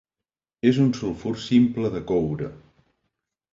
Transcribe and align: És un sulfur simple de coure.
És 0.69 0.79
un 0.83 0.87
sulfur 1.01 1.35
simple 1.45 1.93
de 1.99 2.03
coure. 2.13 2.51